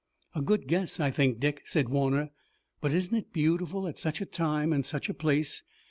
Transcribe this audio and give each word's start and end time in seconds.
"A 0.33 0.41
good 0.41 0.65
guess, 0.67 0.99
I 0.99 1.11
think, 1.11 1.39
Dick," 1.39 1.61
said 1.65 1.87
Warner, 1.89 2.31
"but 2.81 2.91
isn't 2.91 3.13
it 3.15 3.31
beautiful 3.31 3.87
at 3.87 3.99
such 3.99 4.19
a 4.19 4.25
time 4.25 4.73
and 4.73 4.83
such 4.83 5.09
a 5.09 5.13
place? 5.13 5.61